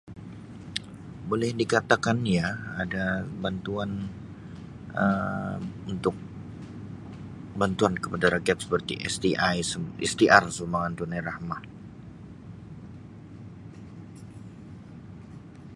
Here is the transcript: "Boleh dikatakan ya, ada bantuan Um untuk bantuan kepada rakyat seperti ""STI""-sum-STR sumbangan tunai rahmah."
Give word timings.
"Boleh 1.29 1.51
dikatakan 1.61 2.17
ya, 2.37 2.47
ada 2.83 3.05
bantuan 3.43 3.91
Um 5.03 5.61
untuk 5.93 6.15
bantuan 7.61 7.93
kepada 8.03 8.25
rakyat 8.35 8.57
seperti 8.63 8.93
""STI""-sum-STR 9.15 10.45
sumbangan 10.57 10.93
tunai 10.99 11.21
rahmah." 11.29 11.61